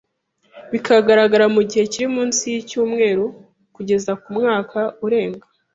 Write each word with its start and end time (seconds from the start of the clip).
bikagaragara 0.71 1.45
mu 1.55 1.61
gihe 1.69 1.83
kiri 1.91 2.07
munsi 2.15 2.43
y’icyumweru 2.53 3.25
kugeza 3.75 4.11
ku 4.21 4.29
mwaka 4.37 4.79
urenga 5.05 5.45